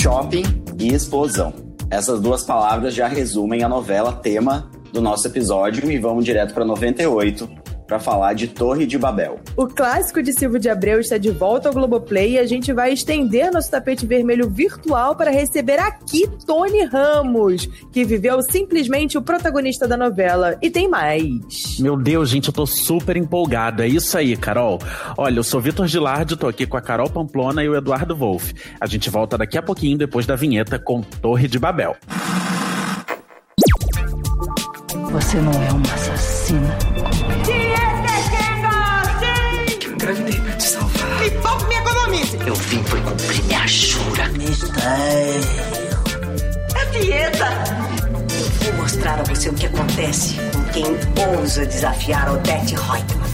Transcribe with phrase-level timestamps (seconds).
[0.00, 0.44] Shopping
[0.78, 1.52] e explosão.
[1.90, 6.64] Essas duas palavras já resumem a novela tema do nosso episódio e vamos direto para
[6.64, 7.46] 98,
[7.90, 9.40] para falar de Torre de Babel.
[9.56, 12.92] O clássico de Silvio de Abreu está de volta ao Globoplay e a gente vai
[12.92, 19.88] estender nosso tapete vermelho virtual para receber aqui Tony Ramos, que viveu simplesmente o protagonista
[19.88, 20.56] da novela.
[20.62, 21.80] E tem mais.
[21.80, 23.82] Meu Deus, gente, eu tô super empolgado.
[23.82, 24.78] É isso aí, Carol.
[25.18, 28.54] Olha, eu sou Vitor Gilardi, tô aqui com a Carol Pamplona e o Eduardo Wolff.
[28.80, 31.96] A gente volta daqui a pouquinho depois da vinheta com Torre de Babel.
[35.10, 36.90] Você não é uma assassina.
[37.00, 37.29] engravidei
[46.74, 47.46] É dieta.
[48.66, 50.84] Eu vou mostrar a você o que acontece com quem
[51.36, 53.30] ousa desafiar Odette Reutemann.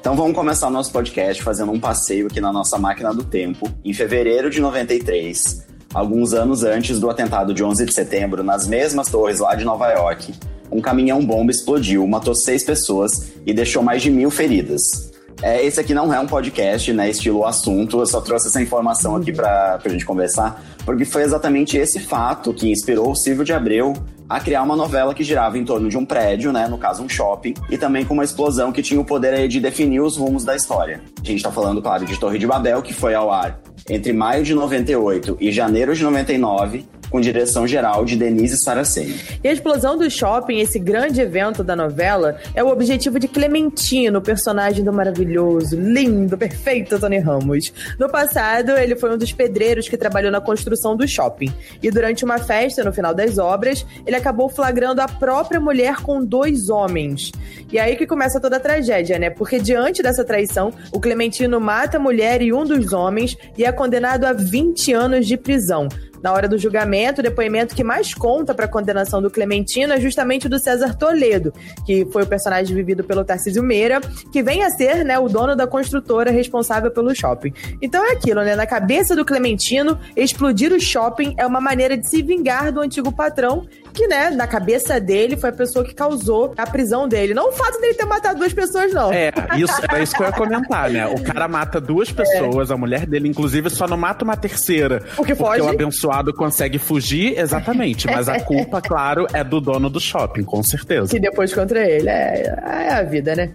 [0.00, 3.70] Então vamos começar o nosso podcast fazendo um passeio aqui na nossa máquina do tempo,
[3.84, 9.08] em fevereiro de 93, alguns anos antes do atentado de 11 de setembro, nas mesmas
[9.08, 10.34] torres lá de Nova York,
[10.68, 15.11] um caminhão-bomba explodiu, matou seis pessoas e deixou mais de mil feridas.
[15.42, 19.16] É, esse aqui não é um podcast, né, estilo assunto, eu só trouxe essa informação
[19.16, 23.52] aqui pra, pra gente conversar, porque foi exatamente esse fato que inspirou o Silvio de
[23.52, 23.92] Abreu
[24.28, 27.08] a criar uma novela que girava em torno de um prédio, né, no caso um
[27.08, 30.54] shopping, e também com uma explosão que tinha o poder de definir os rumos da
[30.54, 31.02] história.
[31.20, 34.44] A gente tá falando, claro, de Torre de Babel, que foi ao ar entre maio
[34.44, 39.20] de 98 e janeiro de 99, com direção geral de Denise Saraceni.
[39.44, 44.22] E a explosão do shopping, esse grande evento da novela, é o objetivo de Clementino,
[44.22, 47.70] personagem do maravilhoso, lindo, perfeito Tony Ramos.
[47.98, 51.52] No passado, ele foi um dos pedreiros que trabalhou na construção do shopping.
[51.82, 56.24] E durante uma festa, no final das obras, ele acabou flagrando a própria mulher com
[56.24, 57.30] dois homens.
[57.70, 59.28] E aí que começa toda a tragédia, né?
[59.28, 63.70] Porque diante dessa traição, o Clementino mata a mulher e um dos homens e é
[63.70, 65.88] condenado a 20 anos de prisão.
[66.22, 70.00] Na hora do julgamento, o depoimento que mais conta para a condenação do Clementino é
[70.00, 71.52] justamente o do César Toledo,
[71.84, 74.00] que foi o personagem vivido pelo Tarcísio Meira,
[74.30, 77.52] que vem a ser né, o dono da construtora responsável pelo shopping.
[77.80, 78.54] Então é aquilo, né?
[78.54, 83.10] Na cabeça do Clementino, explodir o shopping é uma maneira de se vingar do antigo
[83.10, 87.34] patrão, que, né, na cabeça dele, foi a pessoa que causou a prisão dele.
[87.34, 89.12] Não o fato dele ter matado duas pessoas, não.
[89.12, 91.06] É, isso, era isso que eu ia comentar, né?
[91.08, 92.74] O cara mata duas pessoas, é.
[92.74, 95.00] a mulher dele, inclusive, só não mata uma terceira.
[95.00, 95.60] Porque, porque foge.
[95.60, 98.06] o abençoado consegue fugir, exatamente.
[98.06, 101.08] Mas a culpa, claro, é do dono do shopping, com certeza.
[101.08, 102.08] Que depois contra ele.
[102.08, 102.54] É,
[102.88, 103.50] é a vida, né?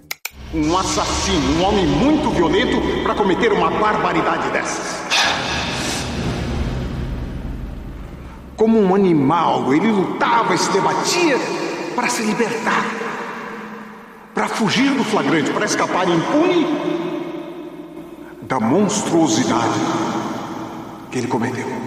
[0.53, 5.05] Um assassino, um homem muito violento para cometer uma barbaridade dessas.
[8.55, 11.37] Como um animal, ele lutava e se debatia
[11.93, 12.85] para se libertar,
[14.33, 16.65] para fugir do flagrante, para escapar impune
[18.47, 19.79] da monstruosidade
[21.11, 21.86] que ele cometeu.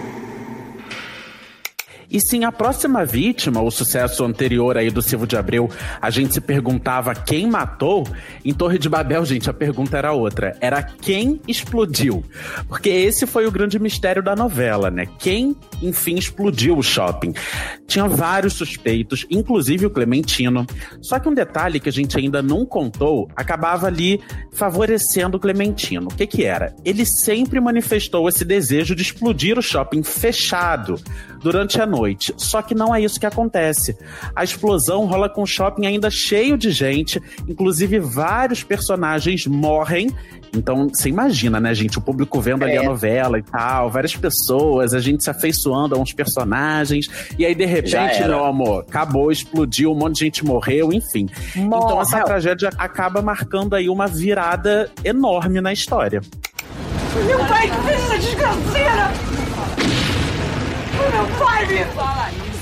[2.11, 6.35] E sim, a próxima vítima, o sucesso anterior aí do Silvio de Abreu, a gente
[6.35, 8.05] se perguntava quem matou.
[8.45, 10.57] Em Torre de Babel, gente, a pergunta era outra.
[10.61, 12.25] Era quem explodiu.
[12.67, 15.07] Porque esse foi o grande mistério da novela, né?
[15.21, 17.33] Quem, enfim, explodiu o shopping.
[17.87, 20.67] Tinha vários suspeitos, inclusive o Clementino.
[21.01, 24.21] Só que um detalhe que a gente ainda não contou acabava ali
[24.53, 26.09] favorecendo o Clementino.
[26.11, 26.75] O que que era?
[26.85, 31.01] Ele sempre manifestou esse desejo de explodir o shopping fechado
[31.41, 32.00] durante a noite.
[32.37, 33.97] Só que não é isso que acontece.
[34.35, 40.11] A explosão rola com o shopping ainda cheio de gente, inclusive vários personagens morrem.
[40.53, 41.99] Então, você imagina, né, gente?
[41.99, 42.79] O público vendo ali é.
[42.79, 47.09] a novela e tal, várias pessoas, a gente se afeiçoando a uns personagens,
[47.39, 51.29] e aí, de repente, meu amor, acabou, explodiu, um monte de gente morreu, enfim.
[51.55, 51.85] Morreu.
[51.85, 56.21] Então, essa tragédia acaba marcando aí uma virada enorme na história.
[57.27, 57.71] Meu pai,
[61.95, 62.61] fala isso.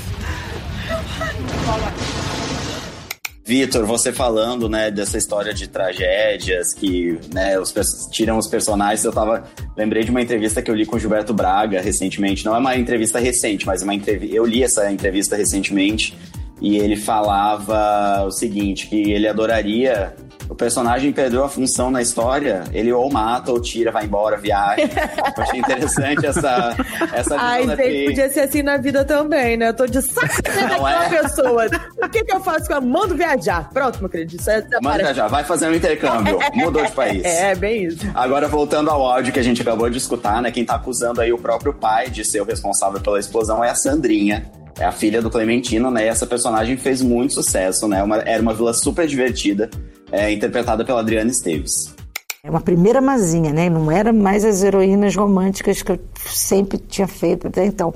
[3.49, 7.73] Vitor, você falando, né, dessa história de tragédias que, né, os,
[8.11, 9.43] tiram os personagens, eu tava,
[9.75, 12.77] lembrei de uma entrevista que eu li com o Gilberto Braga recentemente, não é uma
[12.77, 16.15] entrevista recente, mas uma eu li essa entrevista recentemente,
[16.61, 20.15] e ele falava o seguinte, que ele adoraria
[20.49, 24.81] o personagem perdeu a função na história, ele ou mata ou tira, vai embora, viaja.
[25.37, 26.75] Eu achei interessante essa,
[27.13, 29.69] essa visão Ai, gente, podia ser assim na vida também, né?
[29.69, 31.21] Eu tô de saco daquela é?
[31.21, 31.65] pessoa.
[32.03, 32.81] O que, que eu faço com ela?
[32.81, 33.69] Mando viajar.
[33.69, 34.35] Pronto, meu querido.
[34.35, 36.39] Isso é, Manda viajar, vai fazer um intercâmbio.
[36.55, 37.23] Mudou de país.
[37.29, 38.05] É, bem isso.
[38.15, 40.51] Agora, voltando ao áudio que a gente acabou de escutar, né?
[40.51, 43.75] Quem tá acusando aí o próprio pai de ser o responsável pela explosão é a
[43.75, 44.49] Sandrinha
[44.79, 46.05] é a filha do Clementino, né?
[46.05, 48.01] E essa personagem fez muito sucesso, né?
[48.01, 49.69] Uma, era uma vila super divertida,
[50.11, 51.93] é, interpretada pela Adriana Esteves.
[52.41, 53.69] É uma primeira mazinha, né?
[53.69, 57.93] Não era mais as heroínas românticas que eu sempre tinha feito até então.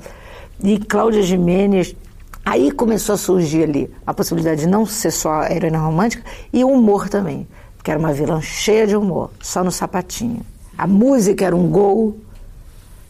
[0.62, 1.96] E Cláudia Jimenez,
[2.44, 6.22] aí começou a surgir ali a possibilidade de não ser só a heroína romântica
[6.52, 7.48] e o humor também,
[7.82, 10.44] que era uma vilã cheia de humor, só no sapatinho.
[10.76, 12.18] A música era um gol,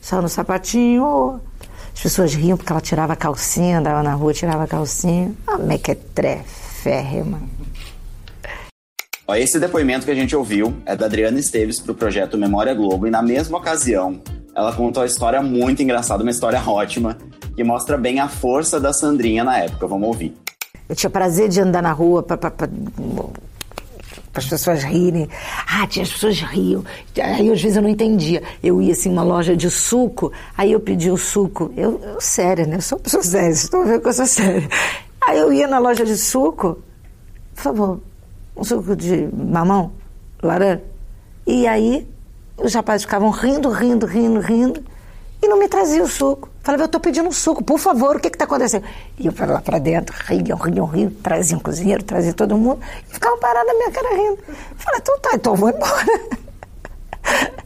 [0.01, 1.41] só no sapatinho.
[1.93, 5.33] As pessoas riam porque ela tirava a calcinha, andava na rua, tirava a calcinha.
[5.47, 5.59] A
[9.27, 9.39] mequetreférrima.
[9.39, 13.07] Esse depoimento que a gente ouviu é da Adriana Esteves para o projeto Memória Globo
[13.07, 14.21] e na mesma ocasião
[14.55, 17.19] ela contou a história muito engraçada, uma história ótima,
[17.57, 19.87] que mostra bem a força da Sandrinha na época.
[19.87, 20.35] Vamos ouvir.
[20.89, 22.53] Eu tinha prazer de andar na rua para
[24.35, 25.29] as pessoas rirem.
[25.67, 26.85] Ah, tinha as pessoas riam.
[27.21, 28.43] Aí às vezes eu não entendia.
[28.63, 31.73] Eu ia assim uma loja de suco, aí eu pedia o suco.
[31.77, 32.77] Eu, eu séria, né?
[32.77, 34.69] Eu sou uma pessoa séria, estão vendo que eu sou séria.
[35.27, 36.79] Aí eu ia na loja de suco,
[37.55, 38.01] por favor,
[38.57, 39.93] um suco de mamão,
[40.43, 40.83] laranja.
[41.47, 42.09] E aí
[42.57, 44.85] os rapazes ficavam rindo, rindo, rindo, rindo,
[45.43, 46.49] e não me traziam o suco.
[46.63, 48.85] Falava, eu estou pedindo um suco, por favor, o que está acontecendo?
[49.19, 52.81] E eu para lá para dentro, riam, riam, riam, traziam cozinheiro, traziam todo mundo,
[53.11, 54.39] e ficavam parados na minha cara rindo.
[54.77, 56.05] Falei, então tá, então vou embora.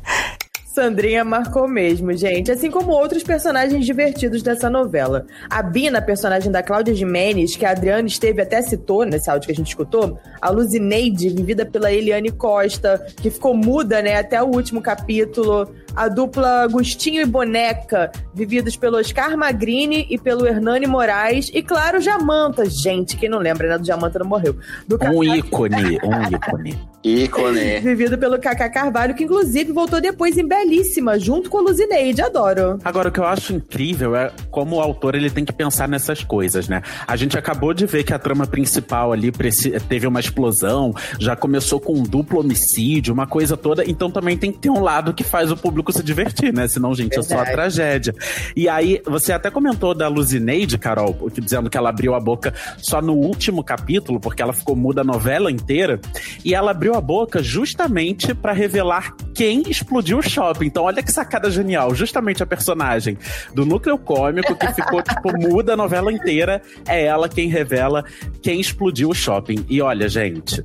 [0.78, 2.52] Sandrinha marcou mesmo, gente.
[2.52, 5.26] Assim como outros personagens divertidos dessa novela.
[5.50, 9.52] A Bina, personagem da Cláudia Jimenez, que a Adriana esteve até citou nesse áudio que
[9.52, 10.20] a gente escutou.
[10.40, 16.08] A Luzineide, vivida pela Eliane Costa, que ficou muda, né, até o último capítulo a
[16.08, 22.68] dupla Agostinho e Boneca, vividos pelo Oscar Magrini e pelo Hernani Moraes, e claro, Jamanta,
[22.68, 24.56] gente, quem não lembra, né, do Jamanta não morreu.
[24.86, 26.78] Do um ícone, um ícone.
[27.02, 27.80] ícone.
[27.80, 32.78] Vivido pelo Kaká Carvalho, que inclusive voltou depois em Belíssima, junto com a Luzineide, adoro.
[32.84, 36.22] Agora, o que eu acho incrível é como o autor ele tem que pensar nessas
[36.22, 36.82] coisas, né?
[37.06, 39.32] A gente acabou de ver que a trama principal ali
[39.88, 44.52] teve uma explosão, já começou com um duplo homicídio, uma coisa toda, então também tem
[44.52, 46.66] que ter um lado que faz o público público se divertir, né?
[46.66, 47.32] Senão, gente, Verdade.
[47.32, 48.14] é só a tragédia.
[48.56, 53.00] E aí, você até comentou da Luzineide, Carol, dizendo que ela abriu a boca só
[53.00, 56.00] no último capítulo, porque ela ficou muda a novela inteira.
[56.44, 60.66] E ela abriu a boca justamente para revelar quem explodiu o shopping.
[60.66, 61.94] Então, olha que sacada genial.
[61.94, 63.16] Justamente a personagem
[63.54, 68.04] do núcleo cômico que ficou, tipo, muda a novela inteira, é ela quem revela
[68.42, 69.64] quem explodiu o shopping.
[69.68, 70.64] E olha, gente,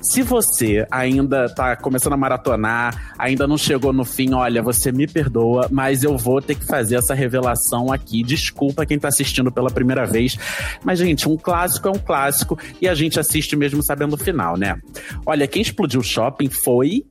[0.00, 4.92] se você ainda tá começando a maratonar, ainda não chegou no fim, olha, olha, você
[4.92, 8.22] me perdoa, mas eu vou ter que fazer essa revelação aqui.
[8.22, 10.36] Desculpa quem tá assistindo pela primeira vez.
[10.84, 14.58] Mas, gente, um clássico é um clássico e a gente assiste mesmo sabendo o final,
[14.58, 14.78] né?
[15.24, 17.04] Olha, quem explodiu o shopping foi.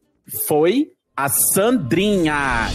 [0.47, 0.85] Foi
[1.17, 2.69] a Sandrinha.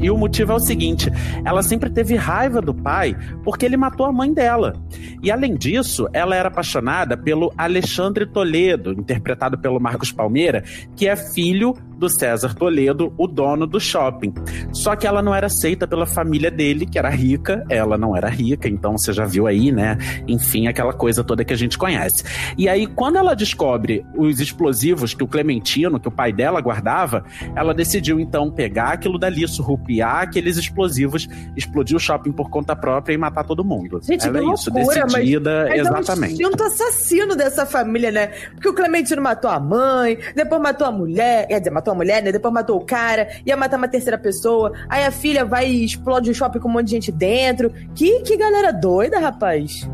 [0.00, 1.10] E o motivo é o seguinte:
[1.44, 4.74] ela sempre teve raiva do pai porque ele matou a mãe dela.
[5.22, 10.62] E além disso, ela era apaixonada pelo Alexandre Toledo, interpretado pelo Marcos Palmeira,
[10.96, 14.32] que é filho do César Toledo, o dono do shopping.
[14.72, 18.28] Só que ela não era aceita pela família dele, que era rica, ela não era
[18.28, 19.98] rica, então você já viu aí, né?
[20.26, 22.22] Enfim, aquela coisa toda que a gente conhece.
[22.56, 27.24] E aí, quando ela descobre os explosivos que o Clementino, que o pai dela guardava,
[27.56, 33.14] ela decidiu então pegar aquilo dali, surrupiar aqueles explosivos, explodir o shopping por conta própria
[33.14, 34.00] e matar todo mundo.
[34.02, 36.42] Gente, ela é isso, decidida, mas, exatamente.
[36.42, 38.26] É um assassino dessa família, né?
[38.54, 41.94] Porque o Clementino matou a mãe, depois matou a mulher, quer dizer, matou matou a
[41.94, 42.32] mulher, né?
[42.32, 44.72] Depois matou o cara, ia matar uma terceira pessoa.
[44.88, 47.72] Aí a filha vai e explode o shopping com um monte de gente dentro.
[47.94, 49.88] Que, que galera doida, rapaz.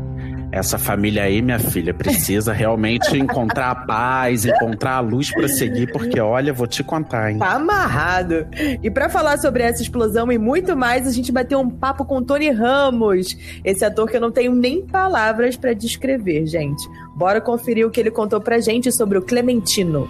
[0.51, 5.91] Essa família aí, minha filha, precisa realmente encontrar a paz, encontrar a luz para seguir,
[5.91, 7.39] porque olha, vou te contar, hein?
[7.39, 8.47] Tá amarrado.
[8.81, 12.05] E para falar sobre essa explosão e muito mais, a gente vai ter um papo
[12.05, 16.87] com Tony Ramos, esse ator que eu não tenho nem palavras para descrever, gente.
[17.15, 20.07] Bora conferir o que ele contou pra gente sobre o Clementino.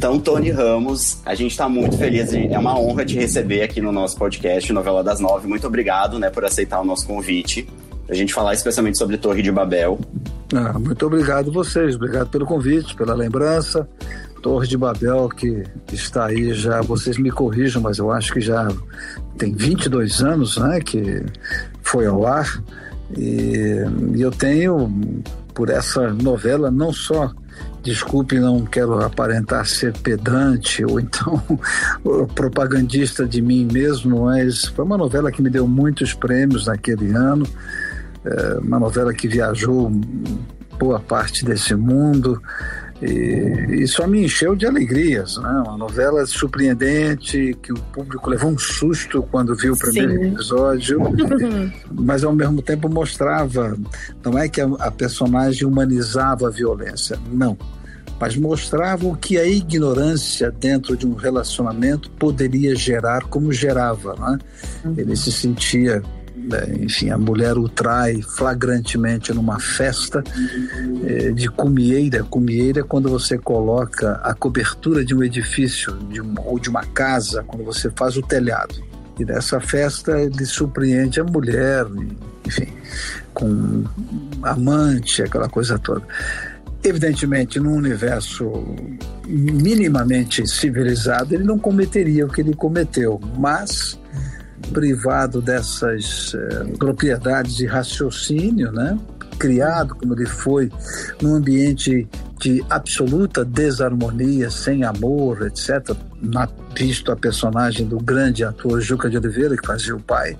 [0.00, 3.92] Então, Tony Ramos, a gente está muito feliz, é uma honra te receber aqui no
[3.92, 5.46] nosso podcast Novela das Nove.
[5.46, 7.68] Muito obrigado né, por aceitar o nosso convite,
[8.08, 10.00] a gente falar especialmente sobre Torre de Babel.
[10.54, 13.86] Ah, muito obrigado vocês, obrigado pelo convite, pela lembrança.
[14.40, 18.68] Torre de Babel, que está aí já, vocês me corrijam, mas eu acho que já
[19.36, 21.22] tem 22 anos né, que
[21.82, 22.64] foi ao ar.
[23.18, 23.84] E,
[24.16, 27.30] e eu tenho, por essa novela, não só
[27.82, 31.42] Desculpe, não quero aparentar ser pedante ou então
[32.34, 37.46] propagandista de mim mesmo, mas foi uma novela que me deu muitos prêmios naquele ano.
[38.24, 39.90] É uma novela que viajou
[40.78, 42.42] boa parte desse mundo.
[43.02, 45.62] E, só me encheu de alegrias, né?
[45.66, 50.32] Uma novela surpreendente, que o público levou um susto quando viu o primeiro Sim.
[50.32, 51.00] episódio,
[51.90, 53.76] mas ao mesmo tempo mostrava,
[54.22, 57.56] não é que a, a personagem humanizava a violência, não
[58.20, 64.14] mas mostrava o que a ignorância dentro de um relacionamento poderia gerar, como gerava.
[64.14, 64.38] Né?
[64.84, 64.94] Uhum.
[64.98, 66.02] Ele se sentia
[66.80, 70.22] enfim, a mulher o trai flagrantemente numa festa
[71.04, 72.24] é, de cumieira.
[72.24, 76.84] Cumieira é quando você coloca a cobertura de um edifício de um, ou de uma
[76.84, 78.74] casa, quando você faz o telhado.
[79.18, 81.86] E nessa festa ele surpreende a mulher,
[82.46, 82.68] enfim,
[83.34, 83.84] com
[84.42, 86.02] amante, aquela coisa toda.
[86.82, 88.50] Evidentemente, num universo
[89.26, 93.99] minimamente civilizado, ele não cometeria o que ele cometeu, mas
[94.72, 98.98] privado dessas eh, propriedades de raciocínio, né?
[99.38, 100.70] criado como ele foi
[101.20, 102.06] num ambiente
[102.40, 105.94] de absoluta desarmonia, sem amor, etc.
[106.22, 110.36] Na, visto a personagem do grande ator Juca de Oliveira, que fazia o pai.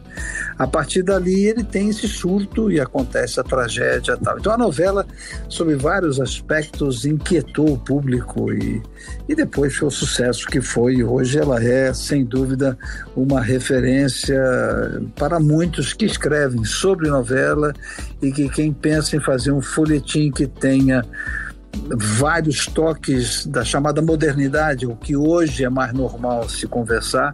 [0.59, 4.39] A partir dali ele tem esse surto e acontece a tragédia tal.
[4.39, 5.07] Então a novela,
[5.49, 8.83] sob vários aspectos, inquietou o público e,
[9.29, 11.03] e depois foi o sucesso que foi.
[11.03, 12.79] Hoje ela é, sem dúvida,
[13.15, 14.41] uma referência
[15.17, 17.75] para muitos que escrevem sobre novela
[18.23, 21.05] e que quem pensa em fazer um folhetim que tenha
[21.97, 27.33] vários toques da chamada modernidade, o que hoje é mais normal se conversar.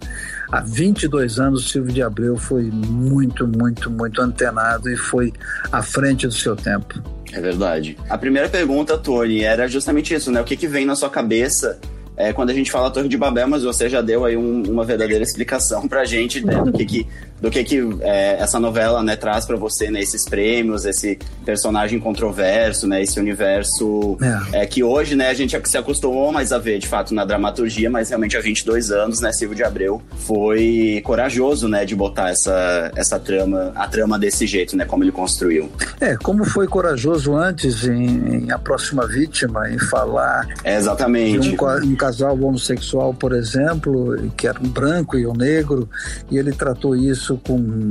[0.51, 5.33] Há 22 anos, Silvio de Abreu foi muito, muito, muito antenado e foi
[5.71, 7.03] à frente do seu tempo.
[7.33, 7.99] É verdade.
[8.09, 10.41] A primeira pergunta, Tony, era justamente isso, né?
[10.41, 11.79] O que, que vem na sua cabeça
[12.17, 14.85] é, quando a gente fala Torre de Babel, mas você já deu aí um, uma
[14.85, 17.07] verdadeira explicação pra gente né, do que, que
[17.41, 21.99] do que, que é, essa novela né, traz para você, né, esses prêmios, esse personagem
[21.99, 24.17] controverso, né, esse universo
[24.53, 24.63] é.
[24.63, 24.67] é.
[24.67, 28.09] que hoje né, a gente se acostumou mais a ver, de fato, na dramaturgia, mas
[28.09, 33.19] realmente há 22 anos, né, Silvio de Abreu foi corajoso, né, de botar essa, essa
[33.19, 35.71] trama, a trama desse jeito, né, como ele construiu.
[36.01, 40.47] É, como foi corajoso antes em, em A Próxima Vítima, em falar...
[40.65, 41.41] É, exatamente.
[41.41, 45.89] De um, um casal homossexual, por exemplo, que era um branco e um negro,
[46.31, 47.91] e ele tratou isso isso com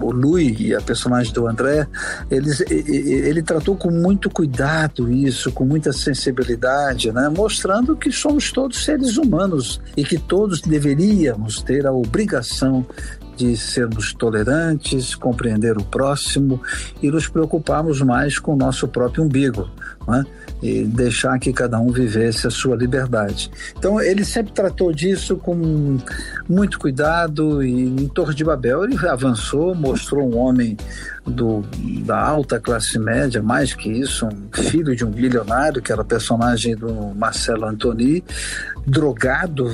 [0.00, 1.86] o Louis e a personagem do André,
[2.30, 7.28] eles, ele tratou com muito cuidado isso, com muita sensibilidade, né?
[7.28, 12.86] mostrando que somos todos seres humanos e que todos deveríamos ter a obrigação
[13.36, 16.60] de sermos tolerantes, compreender o próximo
[17.02, 19.68] e nos preocuparmos mais com o nosso próprio umbigo.
[20.06, 20.24] Né?
[20.62, 23.50] e deixar que cada um vivesse a sua liberdade.
[23.76, 25.98] Então ele sempre tratou disso com
[26.48, 30.76] muito cuidado e em Torre de Babel ele avançou, mostrou um homem
[31.26, 31.62] do,
[32.04, 36.74] da alta classe média, mais que isso, um filho de um bilionário, que era personagem
[36.76, 38.24] do Marcelo Antoni,
[38.84, 39.70] drogado,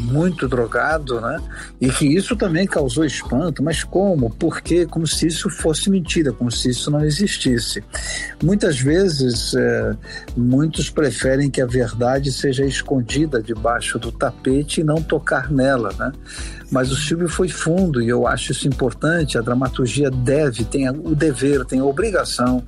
[0.00, 1.40] muito drogado, né?
[1.80, 4.30] E que isso também causou espanto, mas como?
[4.30, 4.86] Por quê?
[4.86, 7.82] Como se isso fosse mentira, como se isso não existisse.
[8.42, 9.54] Muitas vezes,
[10.36, 16.12] muitos preferem que a verdade seja escondida debaixo do tapete e não tocar nela, né?
[16.70, 19.36] Mas o Silvio foi fundo e eu acho isso importante.
[19.36, 22.64] A dramaturgia deve, tem o dever, tem a obrigação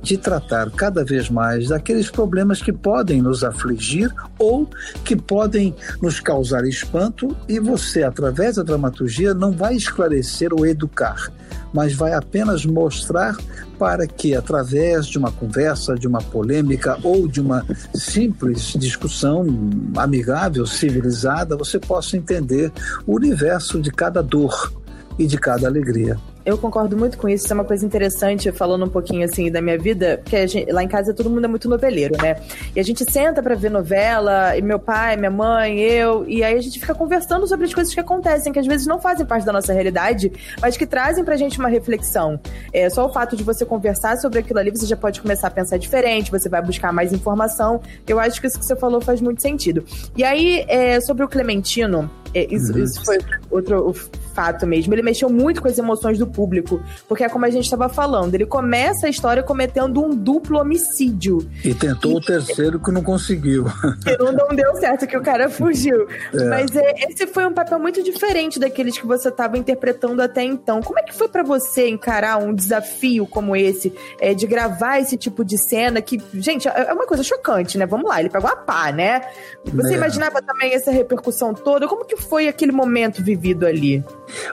[0.00, 4.68] de tratar cada vez mais daqueles problemas que podem nos afligir ou
[5.04, 11.28] que podem nos causar espanto e você, através da dramaturgia, não vai esclarecer ou educar
[11.78, 13.36] mas vai apenas mostrar
[13.78, 19.46] para que, através de uma conversa, de uma polêmica ou de uma simples discussão
[19.96, 22.72] amigável, civilizada, você possa entender
[23.06, 24.72] o universo de cada dor
[25.16, 26.18] e de cada alegria.
[26.48, 27.44] Eu concordo muito com isso.
[27.44, 30.82] Isso é uma coisa interessante, falando um pouquinho assim da minha vida, porque gente, lá
[30.82, 32.40] em casa todo mundo é muito noveleiro, né?
[32.74, 36.56] E a gente senta para ver novela, e meu pai, minha mãe, eu, e aí
[36.56, 39.44] a gente fica conversando sobre as coisas que acontecem, que às vezes não fazem parte
[39.44, 42.40] da nossa realidade, mas que trazem pra gente uma reflexão.
[42.72, 45.50] É, só o fato de você conversar sobre aquilo ali, você já pode começar a
[45.50, 47.82] pensar diferente, você vai buscar mais informação.
[48.06, 49.84] Eu acho que isso que você falou faz muito sentido.
[50.16, 52.82] E aí, é, sobre o Clementino, é, isso, uhum.
[52.82, 53.18] isso, foi
[53.50, 53.94] outro
[54.34, 54.94] fato mesmo.
[54.94, 58.34] Ele mexeu muito com as emoções do público, porque é como a gente estava falando,
[58.34, 61.38] ele começa a história cometendo um duplo homicídio.
[61.64, 63.64] E tentou e, o terceiro que não conseguiu.
[64.04, 66.06] Que não, não deu certo, que o cara fugiu.
[66.32, 66.44] É.
[66.44, 70.80] Mas é, esse foi um papel muito diferente daqueles que você estava interpretando até então.
[70.82, 75.16] Como é que foi para você encarar um desafio como esse, é, de gravar esse
[75.16, 77.86] tipo de cena que, gente, é, é uma coisa chocante, né?
[77.86, 79.22] Vamos lá, ele pegou a pá, né?
[79.64, 79.96] Você é.
[79.96, 81.88] imaginava também essa repercussão toda?
[81.88, 84.04] Como que foi aquele momento vivido ali?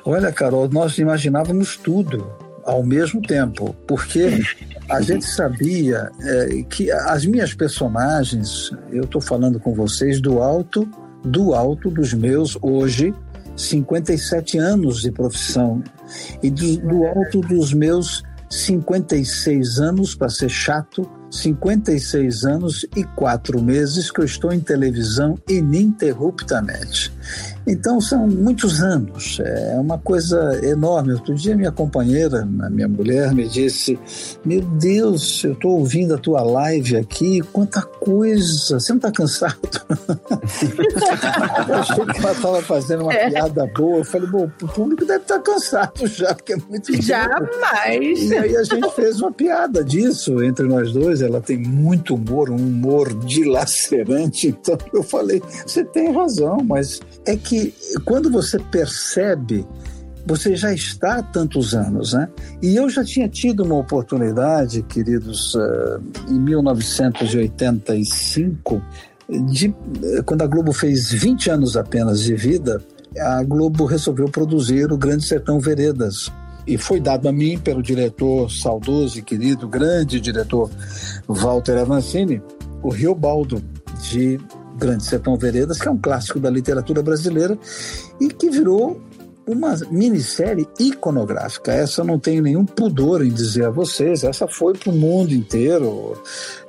[0.03, 2.25] Olha, Carol, nós imaginávamos tudo.
[2.65, 4.41] ao mesmo tempo, porque
[4.89, 10.89] a gente sabia é, que as minhas personagens, eu estou falando com vocês do alto,
[11.23, 13.13] do alto dos meus hoje
[13.55, 15.83] 57 anos de profissão
[16.43, 23.61] e do, do alto dos meus 56 anos, para ser chato, 56 anos e quatro
[23.61, 27.11] meses que eu estou em televisão ininterruptamente.
[27.67, 31.13] Então são muitos anos, é uma coisa enorme.
[31.13, 33.97] Outro dia minha companheira, minha mulher, me disse:
[34.43, 39.57] Meu Deus, eu estou ouvindo a tua live aqui, quanta coisa, você não está cansado?
[41.67, 43.29] eu achei que ela estava fazendo uma é.
[43.29, 43.97] piada boa.
[43.97, 47.03] Eu falei: Bom, o público deve estar tá cansado já, porque é muito tempo.
[47.03, 48.21] Jamais!
[48.23, 51.21] E aí a gente fez uma piada disso entre nós dois.
[51.21, 54.47] Ela tem muito humor, um humor dilacerante.
[54.47, 57.73] Então eu falei: Você tem razão, mas é que
[58.05, 59.67] quando você percebe,
[60.25, 62.29] você já está há tantos anos, né?
[62.61, 68.81] E eu já tinha tido uma oportunidade, queridos, uh, em 1985,
[69.47, 69.75] de,
[70.25, 72.81] quando a Globo fez 20 anos apenas de vida,
[73.19, 76.31] a Globo resolveu produzir o Grande Sertão Veredas.
[76.67, 80.71] E foi dado a mim pelo diretor saudoso e querido, grande diretor
[81.27, 82.41] Walter Avancini,
[82.81, 83.61] o Rio Baldo,
[84.01, 84.39] de
[84.77, 87.57] Grande Sertão Veredas, que é um clássico da literatura brasileira
[88.19, 89.01] e que virou
[89.47, 91.71] uma minissérie iconográfica.
[91.71, 95.33] Essa eu não tenho nenhum pudor em dizer a vocês, essa foi para o mundo
[95.33, 96.19] inteiro,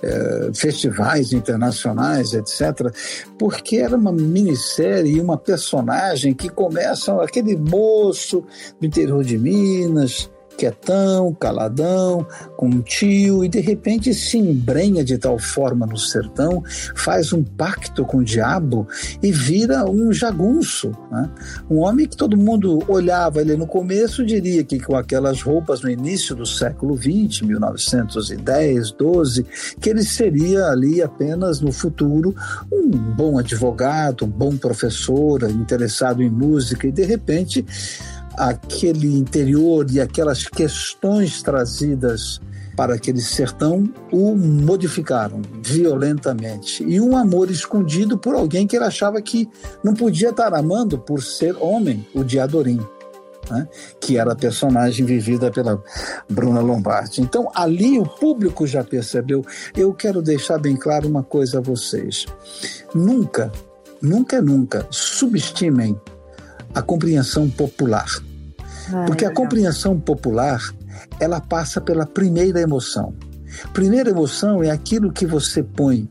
[0.02, 2.92] é, festivais internacionais, etc.,
[3.38, 8.44] porque era uma minissérie e uma personagem que começa aquele moço
[8.78, 15.18] do interior de Minas, quietão, caladão, com um tio, e de repente se embrenha de
[15.18, 16.62] tal forma no sertão,
[16.94, 18.88] faz um pacto com o diabo
[19.22, 20.92] e vira um jagunço.
[21.10, 21.30] Né?
[21.70, 25.90] Um homem que todo mundo olhava ele no começo, diria que com aquelas roupas no
[25.90, 29.46] início do século XX, 1910, 12,
[29.80, 32.34] que ele seria ali apenas no futuro
[32.72, 37.64] um bom advogado, um bom professor, interessado em música, e de repente
[38.36, 42.40] aquele interior e aquelas questões trazidas
[42.76, 46.84] para aquele sertão o modificaram violentamente.
[46.84, 49.48] E um amor escondido por alguém que ele achava que
[49.82, 52.80] não podia estar amando por ser homem, o Diadorim.
[53.48, 53.68] Né?
[54.00, 55.80] que era a personagem vivida pela
[56.28, 57.20] Bruna Lombardi.
[57.20, 59.46] Então, ali o público já percebeu.
[59.76, 62.26] Eu quero deixar bem claro uma coisa a vocês:
[62.92, 63.52] nunca,
[64.02, 65.96] nunca, nunca subestimem
[66.74, 68.06] a compreensão popular.
[69.06, 70.60] Porque a compreensão popular,
[71.18, 73.14] ela passa pela primeira emoção.
[73.72, 76.08] Primeira emoção é aquilo que você põe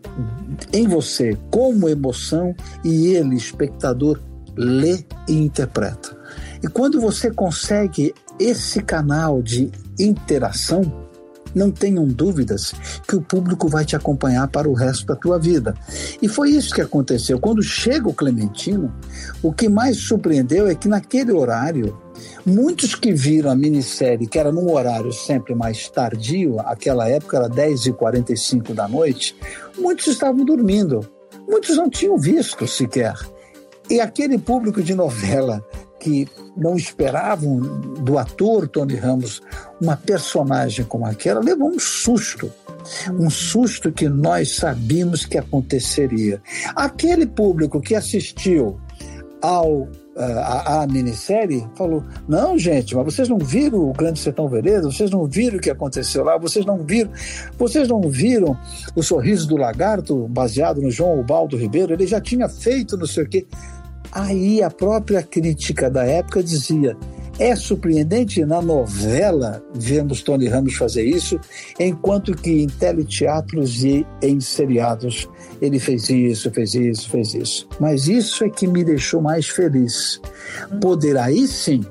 [0.74, 4.20] em você como emoção e ele, espectador,
[4.56, 6.18] lê e interpreta.
[6.64, 11.06] E quando você consegue esse canal de interação,
[11.54, 12.74] não tenham dúvidas
[13.08, 15.74] que o público vai te acompanhar para o resto da tua vida.
[16.22, 17.40] E foi isso que aconteceu.
[17.40, 18.94] Quando chega o Clementino,
[19.42, 21.98] o que mais surpreendeu é que naquele horário,
[22.46, 27.50] muitos que viram a minissérie, que era num horário sempre mais tardio, aquela época era
[27.50, 29.36] 10h45 da noite,
[29.78, 31.08] muitos estavam dormindo.
[31.48, 33.14] Muitos não tinham visto sequer.
[33.90, 35.64] E aquele público de novela
[36.00, 37.58] que não esperavam
[38.02, 39.42] do ator Tony Ramos
[39.82, 42.52] uma personagem como aquela, levou um susto.
[43.20, 46.42] Um susto que nós sabíamos que aconteceria.
[46.76, 48.80] Aquele público que assistiu
[49.42, 54.96] ao a, a, minissérie falou: não, gente, mas vocês não viram o Grande Sertão Veredas,
[54.96, 57.12] vocês não viram o que aconteceu lá, vocês não viram,
[57.58, 58.58] vocês não viram
[58.96, 63.24] o sorriso do lagarto baseado no João Ubaldo Ribeiro, ele já tinha feito não sei
[63.24, 63.46] o quê.
[64.12, 66.96] Aí a própria crítica da época dizia:
[67.38, 71.40] é surpreendente na novela vemos Tony Ramos fazer isso,
[71.80, 75.28] enquanto que em teleteatros e em seriados
[75.62, 77.68] ele fez isso, fez isso, fez isso.
[77.80, 80.22] Mas isso é que me deixou mais feliz.
[80.82, 81.84] Poder aí sim,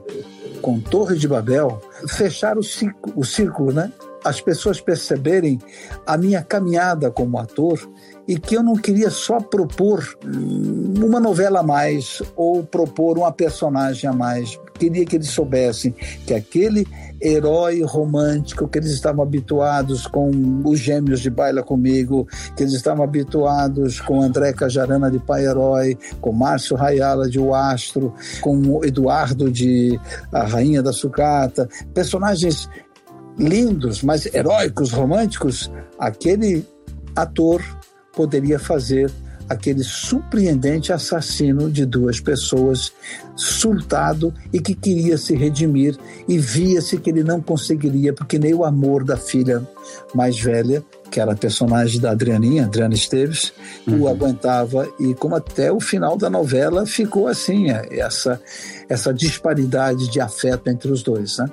[0.63, 3.93] com Torre de Babel, fechar o círculo, o círculo né?
[4.25, 5.59] As pessoas perceberem
[6.07, 7.79] a minha caminhada como ator
[8.27, 14.09] e que eu não queria só propor uma novela a mais ou propor uma personagem
[14.09, 14.59] a mais.
[14.79, 15.95] Queria que eles soubessem
[16.27, 16.87] que aquele
[17.21, 20.31] herói romântico que eles estavam habituados com
[20.65, 25.97] os gêmeos de Baila Comigo, que eles estavam habituados com André Cajarana de Pai Herói,
[26.21, 29.99] com Márcio Rayala de O Astro, com Eduardo de
[30.33, 32.69] A Rainha da Sucata, personagens
[33.39, 36.67] lindos, mas heróicos, românticos, aquele
[37.17, 37.63] ator
[38.15, 39.11] poderia fazer
[39.49, 42.93] aquele surpreendente assassino de duas pessoas,
[43.37, 45.97] surtado e que queria se redimir
[46.29, 49.67] e via-se que ele não conseguiria, porque nem o amor da filha
[50.15, 53.53] mais velha, que era a personagem da Adrianinha, Adriana Esteves,
[53.87, 54.03] uhum.
[54.03, 58.41] o aguentava e como até o final da novela ficou assim, essa
[58.89, 61.47] essa disparidade de afeto entre os dois, né?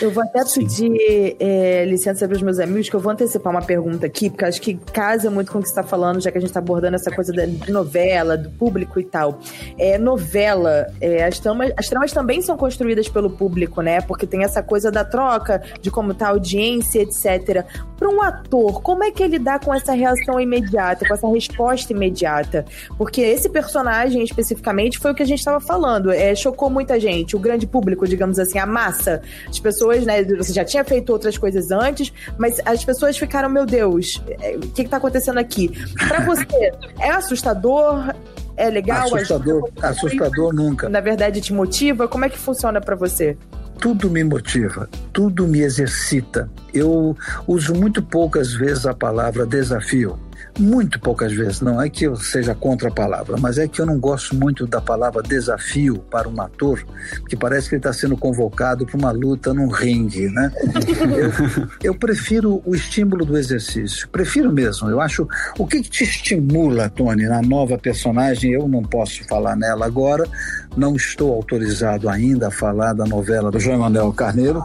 [0.00, 3.62] Eu vou até pedir é, licença para os meus amigos, que eu vou antecipar uma
[3.62, 6.38] pergunta aqui, porque acho que casa muito com o que você está falando, já que
[6.38, 9.38] a gente está abordando essa coisa da, de novela, do público e tal.
[9.78, 14.00] É, novela, é, as, tramas, as tramas também são construídas pelo público, né?
[14.00, 17.64] Porque tem essa coisa da troca, de como tá a audiência, etc.
[17.96, 21.92] Para um ator, como é que ele dá com essa reação imediata, com essa resposta
[21.92, 22.64] imediata?
[22.96, 26.10] Porque esse personagem especificamente foi o que a gente estava falando.
[26.10, 29.20] É, chocou muita gente, o grande público, digamos assim, a massa.
[29.48, 30.24] As pessoas, né?
[30.24, 34.60] Você já tinha feito outras coisas antes, mas as pessoas ficaram, meu Deus, é, o
[34.60, 35.70] que, que tá acontecendo aqui?
[36.08, 38.14] Para você, é assustador?
[38.56, 39.04] É legal?
[39.04, 40.88] Assustador, assustador nunca.
[40.88, 42.08] Na verdade, te motiva?
[42.08, 43.36] Como é que funciona para você?
[43.80, 46.50] tudo me motiva, tudo me exercita.
[46.74, 50.18] Eu uso muito poucas vezes a palavra desafio
[50.58, 51.60] muito poucas vezes.
[51.60, 54.66] Não é que eu seja contra a palavra, mas é que eu não gosto muito
[54.66, 56.84] da palavra desafio para um ator,
[57.28, 60.52] que parece que ele está sendo convocado para uma luta num ringue, né?
[61.82, 64.88] eu, eu, prefiro o estímulo do exercício, prefiro mesmo.
[64.88, 68.52] Eu acho o que, que te estimula, Tony, na nova personagem.
[68.52, 70.28] Eu não posso falar nela agora,
[70.76, 74.62] não estou autorizado ainda a falar da novela do João Emanuel Carneiro,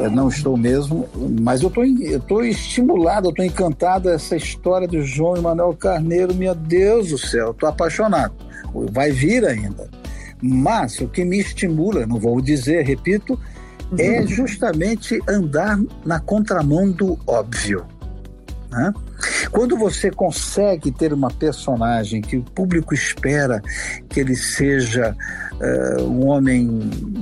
[0.00, 1.08] é, não estou mesmo,
[1.40, 1.72] mas eu
[2.16, 7.50] estou estimulado, eu estou encantado essa história do João Emanuel Carneiro, meu Deus do céu,
[7.50, 8.34] estou apaixonado.
[8.92, 9.88] Vai vir ainda.
[10.40, 13.38] Mas o que me estimula, não vou dizer, repito,
[13.98, 17.84] é justamente andar na contramão do óbvio.
[18.70, 18.92] Né?
[19.50, 23.62] Quando você consegue ter uma personagem que o público espera
[24.08, 25.16] que ele seja
[25.60, 26.66] uh, um homem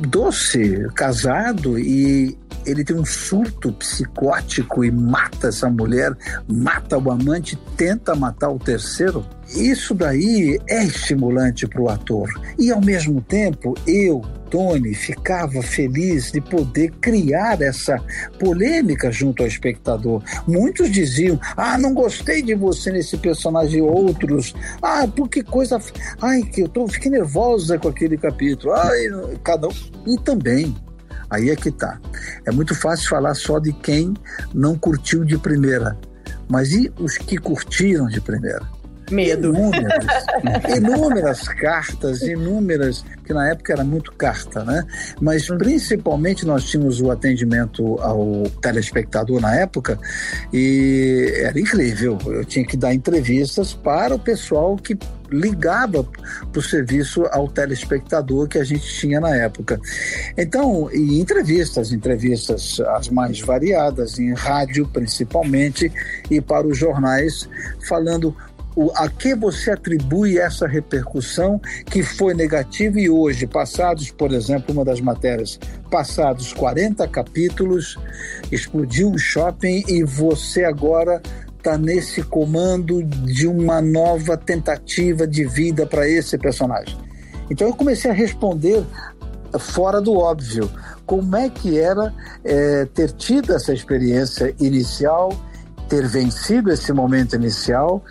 [0.08, 2.36] doce, casado e
[2.66, 6.12] ele tem um surto psicótico e mata essa mulher,
[6.48, 9.24] mata o amante, tenta matar o terceiro.
[9.54, 12.28] Isso daí é estimulante para o ator.
[12.58, 18.02] E ao mesmo tempo, eu, Tony, ficava feliz de poder criar essa
[18.38, 20.22] polêmica junto ao espectador.
[20.46, 23.80] Muitos diziam: Ah, não gostei de você nesse personagem.
[23.80, 25.80] Outros, ah, por que coisa.
[26.20, 28.72] Ai, que eu tô, fiquei nervosa com aquele capítulo.
[28.72, 29.08] Ai,
[29.42, 29.72] cada um.
[30.06, 30.74] E também
[31.30, 32.00] Aí é que tá.
[32.44, 34.14] É muito fácil falar só de quem
[34.54, 35.98] não curtiu de primeira.
[36.48, 38.64] Mas e os que curtiram de primeira?
[39.10, 39.48] Medo.
[39.48, 40.04] Inúmeras,
[40.76, 44.84] inúmeras cartas, inúmeras, que na época era muito carta, né?
[45.20, 49.98] Mas principalmente nós tínhamos o atendimento ao telespectador na época
[50.52, 52.18] e era incrível.
[52.26, 54.96] Eu tinha que dar entrevistas para o pessoal que
[55.30, 56.04] ligava
[56.52, 59.80] para o serviço ao telespectador que a gente tinha na época.
[60.36, 65.92] Então, e entrevistas, entrevistas as mais variadas, em rádio principalmente,
[66.30, 67.48] e para os jornais,
[67.86, 68.34] falando
[68.94, 74.84] a que você atribui essa repercussão que foi negativa e hoje, passados, por exemplo, uma
[74.84, 75.58] das matérias,
[75.90, 77.98] passados 40 capítulos,
[78.52, 81.22] explodiu o shopping e você agora
[81.56, 86.96] está nesse comando de uma nova tentativa de vida para esse personagem.
[87.50, 88.84] Então eu comecei a responder
[89.58, 90.70] fora do óbvio.
[91.06, 92.12] Como é que era
[92.44, 95.32] é, ter tido essa experiência inicial,
[95.88, 98.02] ter vencido esse momento inicial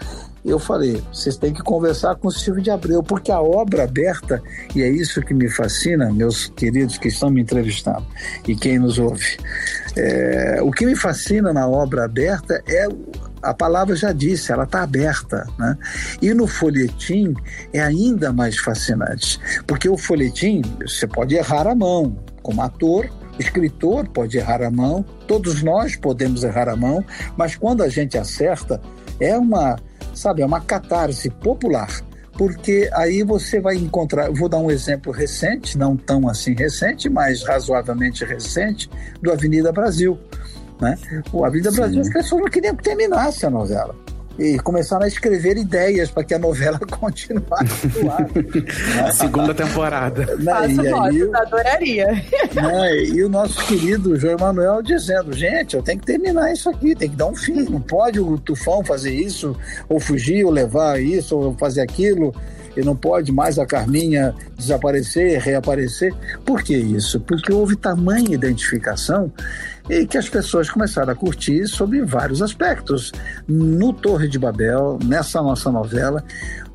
[0.52, 4.42] eu falei, vocês têm que conversar com o Silvio de Abreu, porque a obra aberta,
[4.76, 8.06] e é isso que me fascina, meus queridos que estão me entrevistando
[8.48, 9.38] e quem nos ouve,
[9.96, 12.88] é, o que me fascina na obra aberta é
[13.42, 15.48] a palavra já disse, ela está aberta.
[15.58, 15.78] Né?
[16.22, 17.34] E no folhetim
[17.72, 24.08] é ainda mais fascinante, porque o folhetim você pode errar a mão, como ator, escritor
[24.08, 27.04] pode errar a mão, todos nós podemos errar a mão,
[27.38, 28.82] mas quando a gente acerta,
[29.20, 29.78] é uma
[30.16, 30.42] sabe?
[30.42, 31.90] É uma catarse popular.
[32.38, 37.44] Porque aí você vai encontrar, vou dar um exemplo recente, não tão assim recente, mas
[37.44, 38.90] razoavelmente recente,
[39.22, 40.20] do Avenida Brasil.
[40.82, 40.98] Né?
[41.32, 41.78] O Avenida Sim.
[41.78, 43.96] Brasil, as pessoas não queriam que terminasse a novela
[44.38, 48.22] e começaram a escrever ideias para que a novela continuasse no ar.
[48.22, 49.12] Né?
[49.14, 50.26] Segunda temporada.
[50.38, 50.52] Né?
[50.52, 52.06] Faço e aí, eu adoraria.
[52.56, 53.04] Né?
[53.06, 57.10] E o nosso querido João Emanuel dizendo, gente, eu tenho que terminar isso aqui, tem
[57.10, 59.56] que dar um fim, não pode o Tufão fazer isso,
[59.90, 62.34] ou fugir, ou levar isso, ou fazer aquilo
[62.76, 66.14] e não pode mais a Carminha desaparecer, reaparecer.
[66.46, 67.20] Por que isso?
[67.20, 69.32] Porque houve tamanha identificação
[69.90, 73.12] e que as pessoas começaram a curtir sob vários aspectos.
[73.48, 76.24] No Torre de Babel, nessa nossa novela,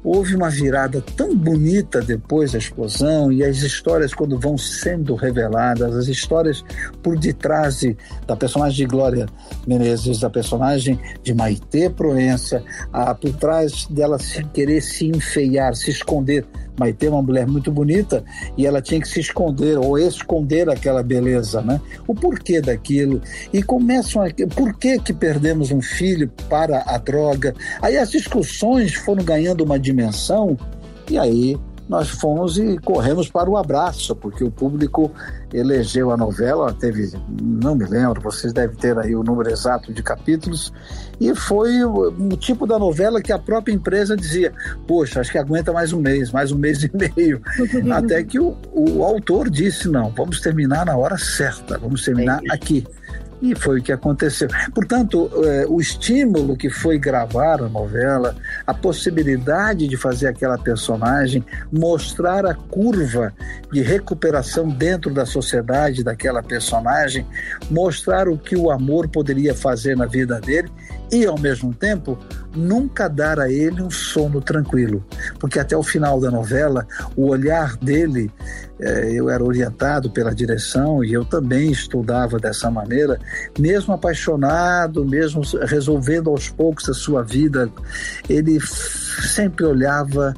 [0.03, 5.95] houve uma virada tão bonita depois da explosão e as histórias quando vão sendo reveladas,
[5.95, 6.65] as histórias
[7.03, 9.27] por detrás de, da personagem de Glória
[9.67, 15.91] Menezes, da personagem de Maitê Proença, a, por trás dela se querer se enfeiar, se
[15.91, 16.47] esconder.
[16.81, 18.25] Maitê é uma mulher muito bonita
[18.57, 21.79] e ela tinha que se esconder ou esconder aquela beleza, né?
[22.07, 23.21] O porquê daquilo
[23.53, 27.55] e começam a por que que perdemos um filho para a droga?
[27.83, 30.57] Aí as discussões foram ganhando uma dimensão
[31.11, 31.59] e aí
[31.91, 35.11] nós fomos e corremos para o abraço, porque o público
[35.53, 40.01] elegeu a novela, teve, não me lembro, vocês devem ter aí o número exato de
[40.01, 40.73] capítulos,
[41.21, 44.53] e foi um tipo da novela que a própria empresa dizia,
[44.87, 47.43] poxa, acho que aguenta mais um mês, mais um mês e meio,
[47.93, 52.55] até que o, o autor disse, não, vamos terminar na hora certa, vamos terminar é
[52.55, 52.87] aqui.
[53.43, 54.49] E foi o que aconteceu.
[54.75, 61.45] Portanto, eh, o estímulo que foi gravar a novela, a possibilidade de fazer aquela personagem,
[61.73, 63.33] mostrar a curva
[63.73, 67.27] de recuperação dentro da sociedade daquela personagem,
[67.71, 70.71] mostrar o que o amor poderia fazer na vida dele
[71.11, 72.19] e, ao mesmo tempo,
[72.55, 75.05] nunca dar a ele um sono tranquilo,
[75.39, 76.87] porque até o final da novela,
[77.17, 78.31] o olhar dele,
[78.81, 83.19] eh, eu era orientado pela direção e eu também estudava dessa maneira,
[83.59, 87.71] mesmo apaixonado, mesmo resolvendo aos poucos a sua vida,
[88.29, 90.35] ele sempre olhava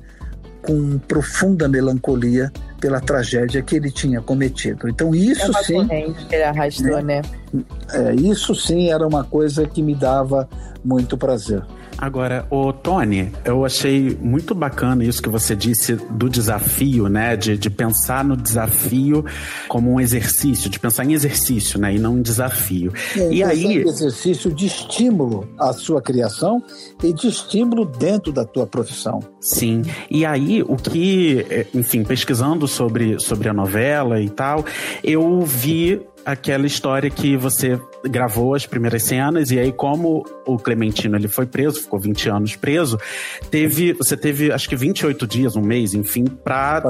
[0.63, 4.89] com profunda melancolia pela tragédia que ele tinha cometido.
[4.89, 5.89] Então isso é sim,
[6.31, 7.23] ele arrastou, né?
[7.53, 7.65] né?
[7.93, 10.49] É, isso sim era uma coisa que me dava
[10.85, 11.63] muito prazer.
[11.99, 17.37] Agora, o Tony, eu achei muito bacana isso que você disse do desafio, né?
[17.37, 19.25] De, de pensar no desafio
[19.69, 21.95] como um exercício, de pensar em exercício, né?
[21.95, 22.93] E não em desafio.
[23.17, 23.79] É, e aí.
[23.79, 26.63] exercício de estímulo à sua criação
[27.03, 29.21] e de estímulo dentro da tua profissão.
[29.41, 29.83] Sim.
[30.11, 34.65] E aí, o que, enfim, pesquisando sobre, sobre a novela e tal,
[35.03, 41.17] eu vi aquela história que você gravou as primeiras cenas e aí como o Clementino
[41.17, 42.99] ele foi preso, ficou 20 anos preso,
[43.51, 46.83] teve, você teve acho que 28 dias, um mês, enfim, pra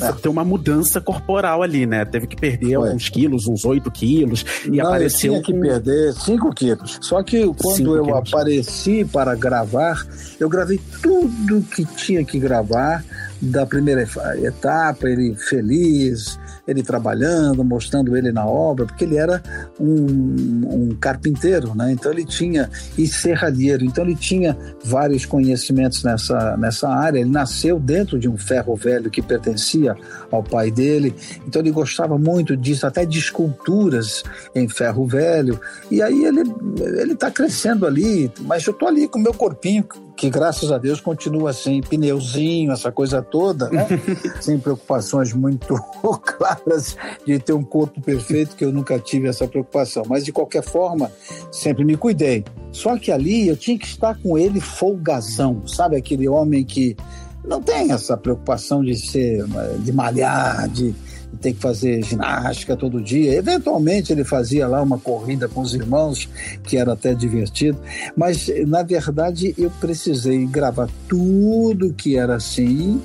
[0.00, 0.12] é.
[0.12, 2.04] ter uma mudança corporal ali, né?
[2.04, 2.88] Teve que perder foi.
[2.88, 6.98] alguns quilos, uns 8 quilos e Não, apareceu eu tinha que perder 5 quilos.
[7.00, 8.32] Só que quando eu quilos.
[8.32, 10.06] apareci para gravar,
[10.38, 13.04] eu gravei tudo que tinha que gravar
[13.40, 14.06] da primeira
[14.42, 19.42] etapa, ele feliz, ele trabalhando, mostrando ele na obra, porque ele era
[19.78, 21.92] um, um carpinteiro, né?
[21.92, 27.20] Então ele tinha e serralheiro, então ele tinha vários conhecimentos nessa, nessa área.
[27.20, 29.96] Ele nasceu dentro de um ferro velho que pertencia
[30.30, 31.14] ao pai dele,
[31.46, 34.24] então ele gostava muito disso, até de esculturas
[34.54, 35.60] em ferro velho.
[35.90, 36.42] E aí ele
[36.78, 39.86] ele está crescendo ali, mas eu tô ali com o meu corpinho
[40.16, 43.86] que graças a Deus continua assim, pneuzinho, essa coisa toda, né?
[44.40, 45.76] sem preocupações muito
[46.24, 50.04] claras de ter um corpo perfeito, que eu nunca tive essa preocupação.
[50.08, 51.12] Mas de qualquer forma,
[51.52, 52.44] sempre me cuidei.
[52.72, 55.96] Só que ali eu tinha que estar com ele folgazão, sabe?
[55.96, 56.96] Aquele homem que
[57.44, 59.44] não tem essa preocupação de ser,
[59.80, 60.94] de malhar, de
[61.40, 63.34] tem que fazer ginástica todo dia.
[63.34, 66.28] Eventualmente ele fazia lá uma corrida com os irmãos,
[66.62, 67.78] que era até divertido,
[68.16, 73.00] mas na verdade eu precisei gravar tudo que era assim.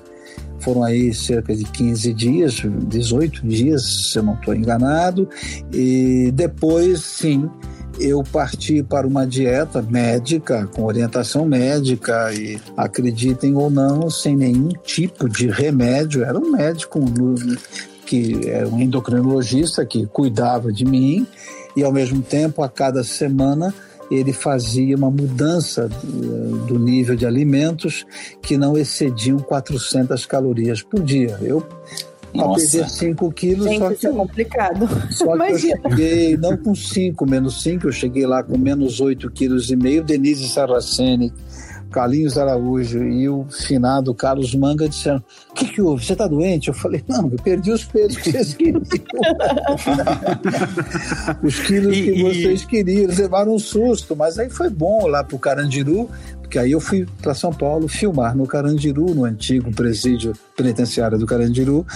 [0.59, 5.27] Foram aí cerca de 15 dias, 18 dias, se eu não estou enganado,
[5.73, 7.49] e depois sim
[7.99, 14.69] eu parti para uma dieta médica, com orientação médica, e acreditem ou não, sem nenhum
[14.83, 16.23] tipo de remédio.
[16.23, 16.99] Era um médico
[18.11, 21.25] que era um endocrinologista que cuidava de mim
[21.77, 23.73] e ao mesmo tempo a cada semana
[24.11, 25.87] ele fazia uma mudança
[26.67, 28.05] do nível de alimentos
[28.41, 31.39] que não excediam 400 calorias por dia.
[31.41, 31.65] Eu
[32.33, 33.65] para perder 5 quilos.
[33.65, 34.89] Gente, só que, isso é complicado.
[35.11, 39.31] Só que eu cheguei, não com 5, menos 5, eu cheguei lá com menos 8
[39.31, 40.03] quilos e meio.
[40.03, 41.31] Denise Saraceni
[41.91, 46.05] Carlinhos Araújo e o finado Carlos Manga disseram: O que, que houve?
[46.05, 46.69] Você está doente?
[46.69, 48.81] Eu falei: Não, eu perdi os pesos que vocês queriam.
[51.43, 53.11] os quilos que e, vocês queriam.
[53.11, 56.09] Levaram um susto, mas aí foi bom lá para o Carandiru
[56.51, 61.25] porque aí eu fui para São Paulo filmar no Carandiru, no antigo presídio penitenciário do
[61.25, 61.87] Carandiru,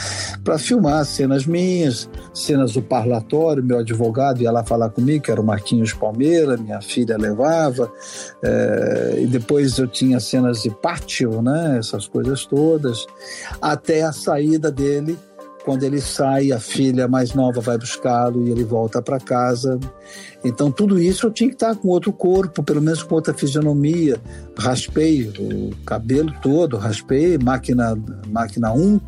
[0.45, 3.61] para filmar cenas minhas, cenas do parlatório.
[3.61, 7.91] Meu advogado ia lá falar comigo, que era o Marquinhos Palmeira, minha filha levava,
[8.41, 13.05] é, e depois eu tinha cenas de pátio, né, essas coisas todas,
[13.61, 15.19] até a saída dele
[15.65, 19.79] quando ele sai, a filha mais nova vai buscá-lo e ele volta para casa.
[20.43, 24.21] Então, tudo isso eu tinha que estar com outro corpo, pelo menos com outra fisionomia.
[24.55, 27.97] Raspei o cabelo todo, raspei, máquina,
[28.27, 28.99] máquina 1,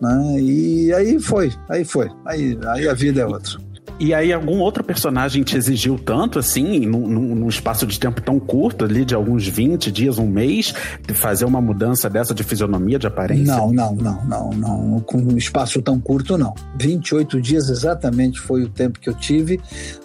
[0.00, 0.40] né?
[0.40, 2.08] E aí foi, aí foi.
[2.24, 3.58] Aí, aí a vida é outra.
[4.02, 8.40] E aí, algum outro personagem te exigiu tanto, assim, num, num, espaço de tempo tão
[8.40, 10.74] curto, ali de alguns 20 dias, um mês,
[11.06, 13.54] de fazer uma mudança dessa de fisionomia, de aparência?
[13.54, 15.00] Não, não, não, não, não.
[15.02, 16.52] Com um espaço tão curto, não.
[16.80, 19.60] 28 dias exatamente foi o tempo que eu tive.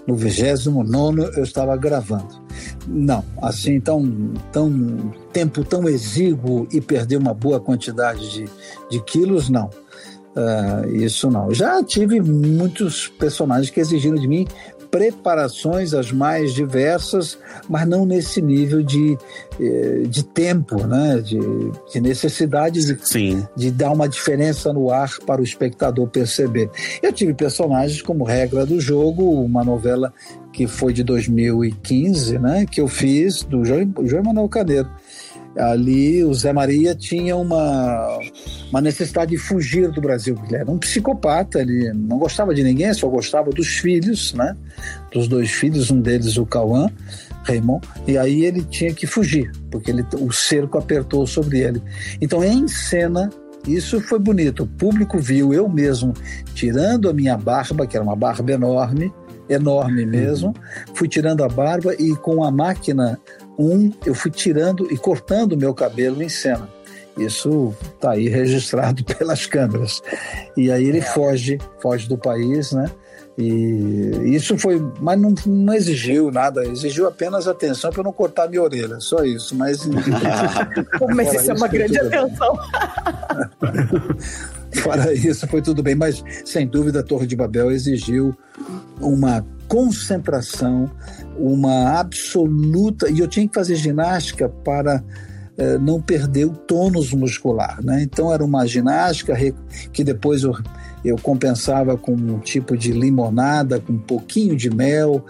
[0.05, 2.27] No 29 eu estava gravando.
[2.87, 8.45] Não, assim, tão, tão tempo tão exíguo e perder uma boa quantidade de,
[8.91, 9.71] de quilos, não.
[10.37, 11.51] Uh, isso não.
[11.51, 14.47] Já tive muitos personagens que exigiram de mim
[14.91, 19.17] preparações as mais diversas, mas não nesse nível de,
[19.59, 21.19] eh, de tempo, né?
[21.19, 21.39] de,
[21.91, 23.45] de necessidade de, Sim.
[23.55, 26.69] de dar uma diferença no ar para o espectador perceber.
[27.01, 30.13] Eu tive personagens como Regra do Jogo, uma novela
[30.53, 32.65] que foi de 2015, né?
[32.65, 34.89] que eu fiz do João, João Manuel Caneiro
[35.57, 38.19] ali o Zé Maria tinha uma,
[38.69, 40.37] uma necessidade de fugir do Brasil.
[40.47, 44.55] Ele era um psicopata, ele não gostava de ninguém, só gostava dos filhos, né?
[45.11, 46.89] Dos dois filhos, um deles o Cauã,
[47.43, 51.81] Raymond, e aí ele tinha que fugir, porque ele, o cerco apertou sobre ele.
[52.21, 53.29] Então, em cena,
[53.67, 54.63] isso foi bonito.
[54.63, 56.13] O público viu eu mesmo
[56.53, 59.11] tirando a minha barba, que era uma barba enorme,
[59.49, 60.53] enorme mesmo,
[60.93, 63.17] fui tirando a barba e com a máquina
[63.57, 66.69] um, eu fui tirando e cortando o meu cabelo em cena.
[67.17, 70.01] Isso está aí registrado pelas câmeras.
[70.55, 72.91] E aí ele foge, foge do país, né?
[73.37, 78.49] E isso foi, mas não, não exigiu nada, exigiu apenas atenção para eu não cortar
[78.49, 79.55] minha orelha, só isso.
[79.55, 79.85] Mas,
[81.15, 82.57] mas isso é uma grande atenção.
[84.81, 88.35] Fora isso, foi tudo bem, mas sem dúvida a Torre de Babel exigiu
[88.99, 90.89] uma concentração,
[91.37, 93.09] uma absoluta.
[93.09, 95.03] E eu tinha que fazer ginástica para
[95.57, 97.83] eh, não perder o tônus muscular.
[97.83, 98.03] Né?
[98.03, 99.35] Então era uma ginástica
[99.91, 100.55] que depois eu,
[101.03, 105.25] eu compensava com um tipo de limonada, com um pouquinho de mel,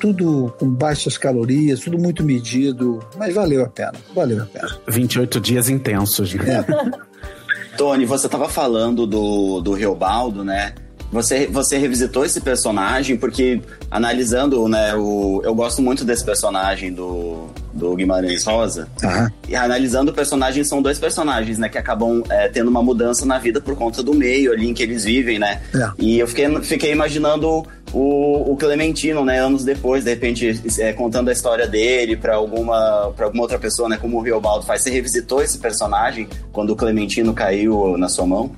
[0.00, 4.68] tudo com baixas calorias, tudo muito medido, mas valeu a pena, valeu a pena.
[4.88, 6.34] 28 dias intensos.
[6.34, 6.44] Né?
[6.58, 7.76] É.
[7.76, 10.74] Tony, você estava falando do, do Riobaldo, né?
[11.10, 17.48] Você, você revisitou esse personagem porque analisando, né, o, eu gosto muito desse personagem do,
[17.72, 18.88] do Guimarães Rosa.
[19.02, 19.28] Uhum.
[19.48, 23.38] E analisando o personagem, são dois personagens, né, que acabam é, tendo uma mudança na
[23.38, 25.62] vida por conta do meio ali em que eles vivem, né?
[25.74, 25.90] É.
[25.98, 31.30] E eu fiquei, fiquei imaginando o, o Clementino, né, anos depois, de repente, é, contando
[31.30, 34.82] a história dele para alguma, pra alguma outra pessoa, né, como o Riobaldo faz.
[34.82, 38.52] Você revisitou esse personagem quando o Clementino caiu na sua mão?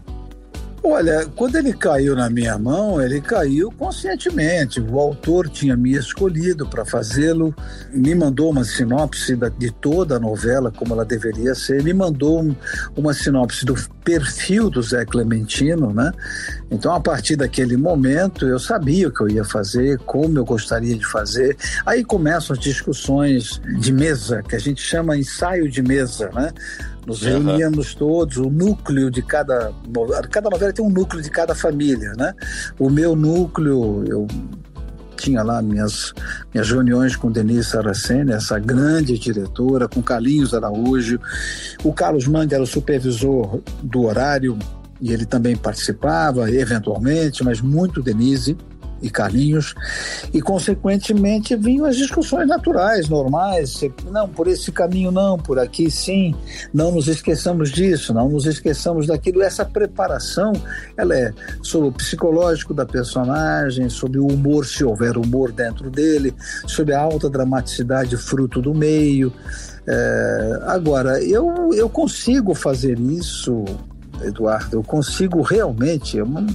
[0.82, 4.80] Olha, quando ele caiu na minha mão, ele caiu conscientemente.
[4.80, 7.54] O autor tinha me escolhido para fazê-lo,
[7.92, 12.56] me mandou uma sinopse de toda a novela, como ela deveria ser, me mandou
[12.96, 16.12] uma sinopse do perfil do Zé Clementino, né?
[16.70, 20.96] Então, a partir daquele momento, eu sabia o que eu ia fazer, como eu gostaria
[20.96, 21.56] de fazer.
[21.84, 26.52] Aí começam as discussões de mesa, que a gente chama ensaio de mesa, né?
[27.10, 29.72] Nos reuníamos todos, o núcleo de cada.
[30.30, 32.32] Cada novela tem um núcleo de cada família, né?
[32.78, 34.28] O meu núcleo, eu
[35.16, 36.14] tinha lá minhas,
[36.54, 41.18] minhas reuniões com Denise Saraceni, essa grande diretora, com Carlinhos Araújo.
[41.82, 44.56] O Carlos Mangue era o supervisor do horário
[45.00, 48.56] e ele também participava, eventualmente, mas muito Denise
[49.02, 49.74] e Carlinhos,
[50.32, 56.34] e consequentemente vinham as discussões naturais, normais, não, por esse caminho não, por aqui sim,
[56.72, 60.52] não nos esqueçamos disso, não nos esqueçamos daquilo, essa preparação,
[60.96, 61.32] ela é
[61.62, 66.34] sobre o psicológico da personagem, sobre o humor, se houver humor dentro dele,
[66.66, 69.32] sobre a alta dramaticidade fruto do meio,
[69.86, 73.64] é, agora, eu, eu consigo fazer isso
[74.22, 74.76] Eduardo.
[74.76, 76.46] Eu consigo realmente, é uma,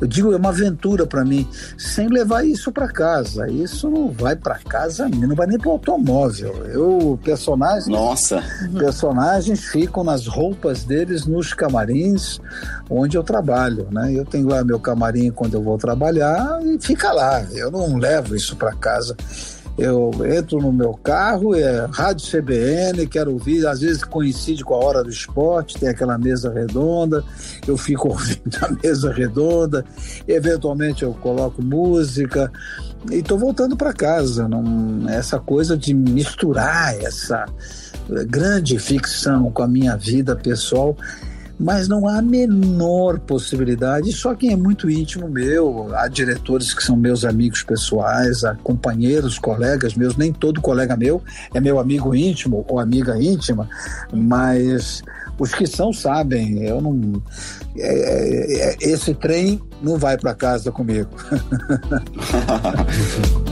[0.00, 3.48] eu digo, é uma aventura para mim, sem levar isso para casa.
[3.50, 6.66] Isso não vai para casa, não vai nem para o automóvel.
[6.66, 7.88] Eu, personagens.
[7.88, 8.42] Nossa!
[8.78, 12.40] Personagens ficam nas roupas deles nos camarins
[12.88, 14.12] onde eu trabalho, né?
[14.12, 17.42] Eu tenho lá meu camarim quando eu vou trabalhar e fica lá.
[17.52, 19.16] Eu não levo isso para casa
[19.78, 24.78] eu entro no meu carro, é rádio CBN, quero ouvir, às vezes coincide com a
[24.84, 27.24] hora do esporte, tem aquela mesa redonda,
[27.66, 29.84] eu fico ouvindo a mesa redonda,
[30.28, 32.52] eventualmente eu coloco música
[33.10, 34.46] e estou voltando para casa.
[34.46, 37.46] Não, essa coisa de misturar essa
[38.28, 40.96] grande ficção com a minha vida pessoal
[41.62, 44.12] mas não há a menor possibilidade.
[44.12, 49.38] Só quem é muito íntimo meu, há diretores que são meus amigos pessoais, há companheiros,
[49.38, 51.22] colegas meus, nem todo colega meu
[51.54, 53.68] é meu amigo íntimo ou amiga íntima,
[54.12, 55.02] mas
[55.38, 57.22] os que são sabem, eu não.
[57.76, 61.10] É, é, é esse trem não vai para casa comigo.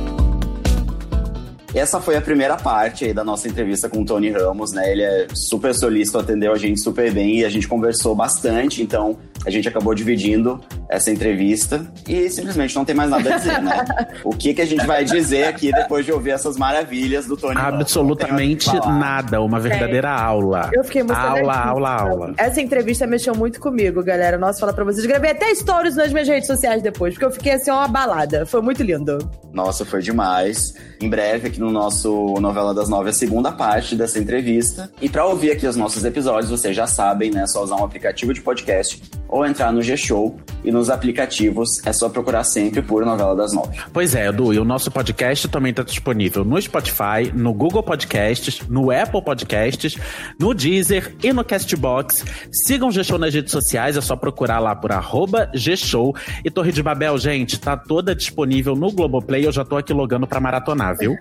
[1.74, 4.90] Essa foi a primeira parte aí da nossa entrevista com o Tony Ramos, né?
[4.90, 9.16] Ele é super solícito, atendeu a gente super bem e a gente conversou bastante, então
[9.44, 13.84] a gente acabou dividindo essa entrevista e simplesmente não tem mais nada a dizer, né?
[14.24, 17.56] o que, que a gente vai dizer aqui depois de ouvir essas maravilhas do Tony
[17.56, 20.12] Absolutamente nada, uma verdadeira é.
[20.12, 20.70] aula.
[20.72, 22.34] Eu fiquei muito Aula, aula, aula.
[22.36, 24.36] Essa entrevista mexeu muito comigo, galera.
[24.36, 25.06] Nossa, falar pra vocês.
[25.06, 28.44] Gravei até stories nas minhas redes sociais depois, porque eu fiquei assim, uma balada.
[28.46, 29.18] Foi muito lindo.
[29.52, 30.74] Nossa, foi demais.
[31.00, 34.90] Em breve, aqui no nosso Novela das Nove, a segunda parte dessa entrevista.
[35.00, 37.42] E para ouvir aqui os nossos episódios, vocês já sabem, né?
[37.42, 39.00] É só usar um aplicativo de podcast
[39.30, 43.78] ou entrar no G-Show e nos aplicativos é só procurar sempre por Novela das Nove.
[43.92, 48.60] Pois é, Edu, e o nosso podcast também está disponível no Spotify, no Google Podcasts,
[48.68, 49.96] no Apple Podcasts,
[50.38, 52.24] no Deezer e no Castbox.
[52.50, 56.14] Sigam o G-Show nas redes sociais, é só procurar lá por arroba G-Show.
[56.44, 60.26] E Torre de Babel, gente, tá toda disponível no Globoplay, eu já tô aqui logando
[60.26, 61.16] pra maratonar, viu?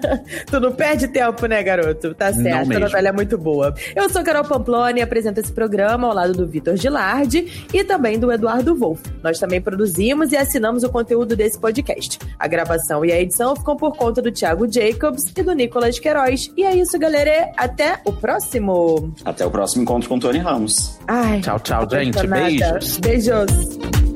[0.46, 2.14] tu não perde tempo, né, garoto?
[2.14, 3.74] Tá certo, a novela é muito boa.
[3.96, 8.18] Eu sou Carol Pamploni e apresento esse programa ao lado do Vitor Gilardi e também
[8.18, 9.02] do Eduardo Wolff.
[9.22, 12.18] Nós também produzimos e assinamos o conteúdo desse podcast.
[12.38, 16.50] A gravação e a edição ficam por conta do Thiago Jacobs e do Nicolas Queiroz.
[16.56, 17.52] E é isso, galera.
[17.56, 19.12] Até o próximo.
[19.24, 20.98] Até o próximo encontro com o Tony Ramos.
[21.06, 22.26] Ai, tchau, tchau, gente.
[22.26, 22.98] Beijos.
[22.98, 24.13] Beijos.